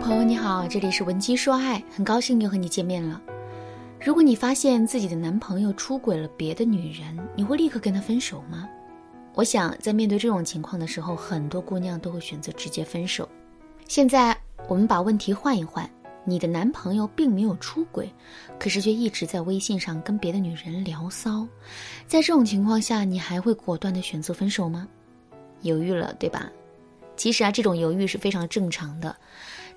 [0.00, 3.20] 朋友你好，这里是文姬说爱，很高兴又和你见面了。
[4.00, 8.68] 如果你发现自己的男朋友出轨了别的女人，你会立刻跟他分手吗？
[9.34, 13.28] 我想在面对这种情况的时候，很多姑娘都会选择直接分手。
[13.88, 14.36] 现在
[14.68, 15.88] 我们把问题换一换，
[16.24, 18.08] 你的男朋友并没有出轨，
[18.58, 21.44] 可是却一直在微信上跟别的女人聊骚，
[22.06, 24.86] 在这种情况下，你还会果断的选择分手吗？
[25.62, 26.50] 犹豫了，对吧？
[27.16, 29.14] 其实啊，这种犹豫是非常正常的。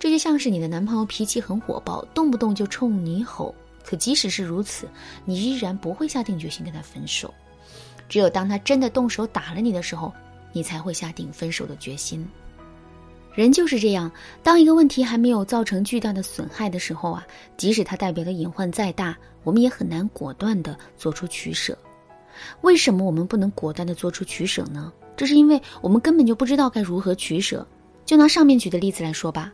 [0.00, 3.54] 这就像是你的男朋友脾气很火爆，动不动就冲你吼。
[3.84, 4.88] 可即使是如此，
[5.26, 7.32] 你依然不会下定决心跟他分手。
[8.08, 10.10] 只有当他真的动手打了你的时候，
[10.52, 12.26] 你才会下定分手的决心。
[13.34, 14.10] 人就是这样，
[14.42, 17.26] 当一个问题还没有造成巨大的损害的时候啊，
[17.58, 21.76] 即使它代表的隐患再大，我们也很难果断的做出取舍。
[22.62, 24.90] 为什么我们不能果断的做出取舍呢？
[25.14, 27.66] 这是因为我们根本就不知道该如何取舍。
[28.06, 29.52] 就拿上面举的例子来说吧，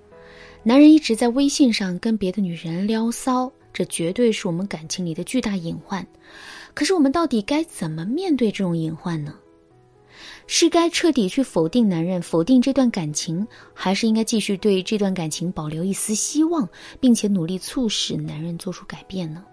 [0.69, 6.05] 男人一直在微信上跟别的女人撩骚，这绝对是我们感情里的巨大隐患。
[6.75, 9.33] 可是我们到底该怎么面对这种隐患呢？
[10.49, 19.45] 是该彻底去否定男人，否定这段感情，还是应该继续对这段感情保留一丝希望，并且努力促使男人做出改变呢？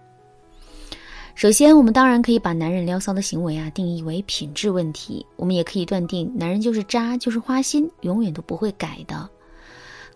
[1.36, 9.30] 首先，我们当然可以把男人撩骚的行为啊定义为品质问题，我们也可以断定男人就是渣，就是花心，永远都不会改的。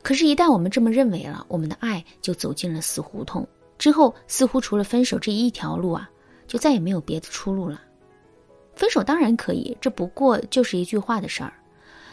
[0.02, 3.46] 可是，一旦我们这么认为了，我们的爱就走进了死胡同，
[3.78, 6.08] 之后似乎除了分手这一条路啊，
[6.46, 7.80] 就再也没有别的出路了。
[8.74, 11.52] 分手当然可以，这不过就是一句话的事儿。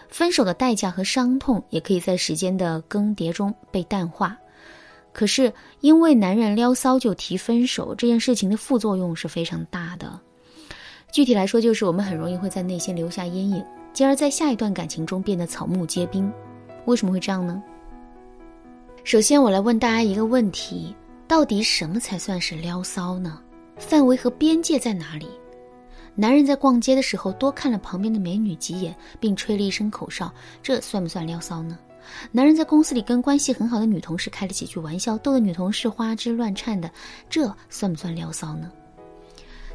[0.10, 4.38] 分手的代价和伤痛也可以在时间的更迭中被淡化。
[5.14, 10.20] 可是，因为男人撩骚就提分手这件事情的副作用是非常大的。
[11.12, 16.32] 具体来说，就是我们很容易会在内心留下阴影，进而在下一段感情中变得草木皆兵。
[16.86, 17.64] 为什么会这样呢？
[19.06, 20.96] 首先，我来问大家一个问题：
[21.28, 23.40] 到底什么才算是撩骚呢？
[23.78, 25.28] 范围和边界在哪里？
[26.16, 30.34] 男人在逛街的时候多看了旁边的美女几眼，并吹了一声口哨，
[30.64, 31.78] 这算不算撩骚呢？
[32.32, 36.90] 男人在公司里跟关系很好的女同事开了几句玩笑，逗得女同事花枝乱颤的，
[37.30, 38.72] 这算不算撩骚呢？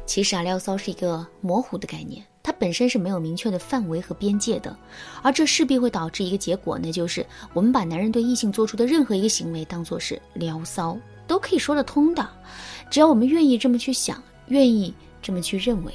[0.05, 2.21] 其实啊，撩骚是一个模糊的概念，
[2.61, 4.77] 本身是没有明确的范围和边界的，
[5.23, 10.95] 而这势必会导致一个结果，那就是我们把男人对异性做出的任何一个行为当做是撩骚，
[11.25, 12.29] 都可以说得通的，
[12.91, 15.91] 只要我们愿意这么去想，愿意这么去认为。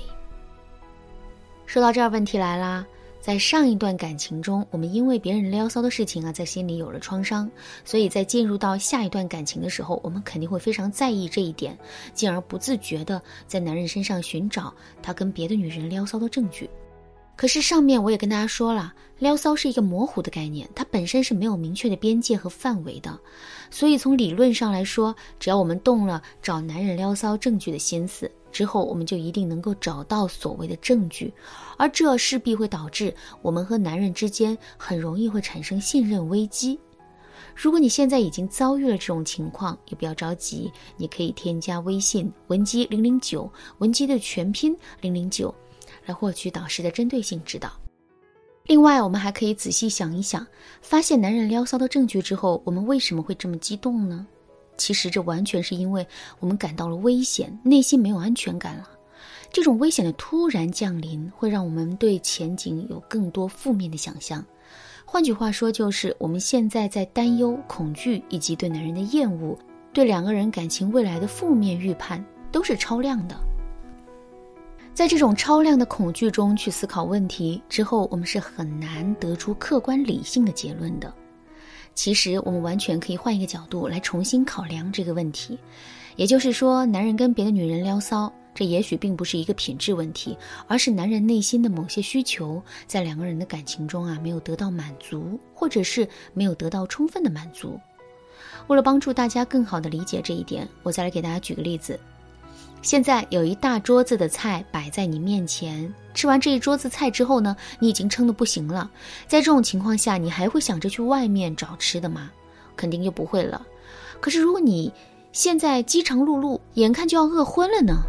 [1.66, 2.84] 说到这儿，问题来了。
[3.20, 7.50] 在上一段感情中，我们因为别人撩骚的事情啊，在心里有了创伤，
[7.84, 11.76] 所以在进入到下一段感情的时候，我们肯定会非常在意这一点，
[12.14, 14.72] 进而不自觉的在男人身上寻找
[15.02, 16.70] 他跟别的女人撩骚的证据。
[17.34, 23.18] 可是上面我也跟大家说了，撩骚是一个模糊的概念，它本身是没有明确的边界和范围的，
[23.70, 28.30] 所以从理论上来说，只要我们动了找男人撩骚证据的心思。
[28.56, 31.30] 之后，我们就一定能够找到所谓的证据，
[31.76, 36.80] 而这势必会导致我们和男人之间很容易会产生信任危机。
[37.54, 45.54] 如果你现在已经遭遇了这种情况，也不要着急，你可以添加微信文姬零零九，文姬的全拼零零九，
[46.06, 47.70] 来获取导师的针对性指导。
[48.64, 50.46] 另外，我们还可以仔细想一想，
[50.80, 54.26] 发现男人撩骚的证据之后，我们为什么会这么激动呢？
[54.76, 56.06] 其实这完全是因为
[56.40, 58.88] 我们感到了危险，内心没有安全感了。
[59.52, 64.44] 这种危险的突然降临，会让我们对前景有更多负面的想象。
[65.04, 69.56] 换句话说，就是我们现在在担忧、恐惧，以及对男人的厌恶，
[69.92, 73.36] 对两个人感情未来的负面预判，都是超量的。
[74.92, 81.14] 在这种超量的恐惧中去思考问题之后，我们是很难得出客观理性的结论的。
[81.96, 85.58] 其实，我们完全可以换一个角度来重新考量这个问题，
[86.14, 90.36] 也就是说，男人跟别的女人撩骚，这也许并不是一个品质问题，
[90.68, 97.80] 而是男人内心的某些需求在两个人的感情中啊没有得到满足，或者是没有得到充分的满足。
[98.66, 101.98] 为了帮助大家更好的理解这一点，我再来给大家举个例子。
[102.82, 108.90] 现在有一大桌子的菜摆在你面前，吃完这一桌子菜之后呢，你已经撑得不行了。
[109.26, 112.30] 在这种情况下，你还会想着去外面找吃的吗？
[112.76, 113.66] 肯定就不会了。
[114.20, 114.92] 可是如果你
[115.32, 118.02] 现在饥肠辘辘，眼看就要饿昏了呢？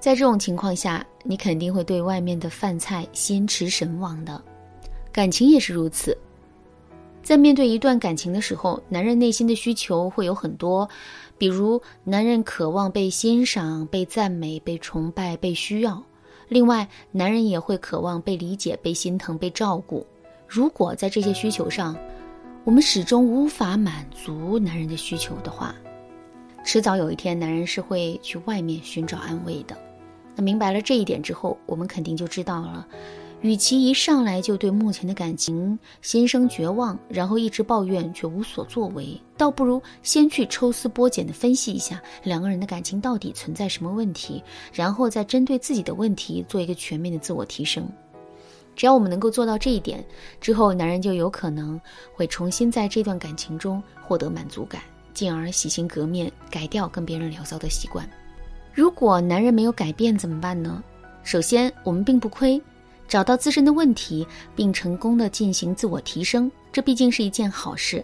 [0.00, 4.42] 在这种情况下，你肯定会对外面的饭菜心驰神往的。
[5.12, 6.16] 感情也是如此。
[7.22, 10.88] 在面对一段感情的时候，男人内心的需求会有很多，
[11.38, 16.02] 比如男人渴望被欣赏、被赞美、被崇拜、被需要。
[16.48, 20.06] 另外，男人也会渴望被理解、被心疼、被照顾。
[20.46, 21.96] 如果在这些需求上，
[22.64, 25.74] 我们始终无法满足男人的需求的话，
[26.64, 29.76] 迟早有一天男人是会去外面寻找安慰的。
[30.34, 32.86] 那明白了这一点之后，我们肯定就知道了。
[33.42, 44.40] 与其一上来就对目前的感情心生绝望，然后一直抱怨却无所作为，倒不如先去抽丝剥茧地分析一下两个人的感情到底存在什么问题，
[44.72, 47.84] 然后再针对自己的问题做一个全面的自我提升。
[48.76, 50.04] 只要我们能够做到这一点，
[50.40, 51.78] 之后男人就有可能
[52.14, 54.80] 会重新在这段感情中获得满足感，
[55.12, 58.08] 进而洗心革面，改掉跟别人聊骚的习惯。
[58.72, 60.80] 如果男人没有改变怎么办呢？
[61.24, 62.62] 首先，我们并不亏。
[63.12, 64.26] 找到自身的问题，
[64.56, 68.02] 并成功的进行自我提升，这毕竟是一件好事。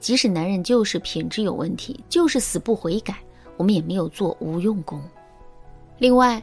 [0.00, 3.18] 即使男人就是品质有问题，就是死不悔改，
[3.58, 4.98] 我们也没有做无用功。
[5.98, 6.42] 另外，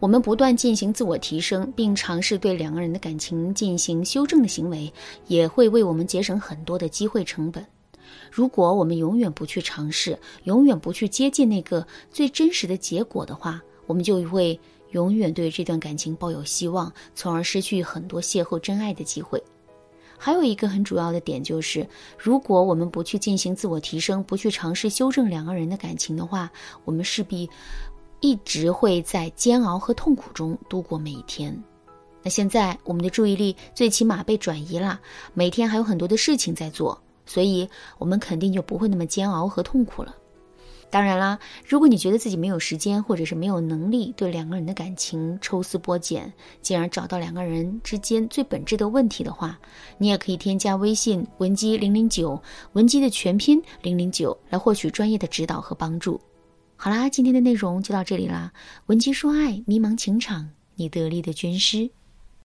[0.00, 4.92] 我们不断进行自我提升，并尝试对两个人的感情进行修正的行为，
[5.28, 7.64] 也会为我们节省很多的机会成本。
[8.32, 14.58] 如果我们永远不去尝试，永远不去接近那个最真实的结果的话，我们就会。
[14.94, 19.42] 永远对这段感情抱有希望，从而失去很多邂逅真爱的机会。
[20.16, 21.84] 还有一个很主要的点就是，
[22.16, 26.48] 如果我们不去进行自我提升，不去尝试修正两个人的感情的话，
[26.84, 27.50] 我们势必
[28.20, 31.60] 一直会在煎熬和痛苦中度过每一天。
[32.22, 35.00] 那现在我们的注意力最起码被转移了，
[35.34, 36.96] 每天还有很多的事情在做，
[37.26, 37.68] 所以
[37.98, 40.14] 我们肯定就不会那么煎熬和痛苦了。
[40.94, 41.36] 当然啦，
[41.66, 46.32] 如果你觉得自己没有时间，或者是没有能力对两个人的感情抽丝剥茧，
[46.62, 49.58] 进而找到两个人之间最本质的问题的话，
[49.98, 52.40] 你也可以添加微信文姬零零九，
[52.74, 56.20] 文姬的全拼零零九，来获取专业的指导和帮助。
[56.76, 58.52] 好啦，今天的内容就到这里啦，
[58.86, 61.90] 文姬说爱，迷茫情场，你得力的军师。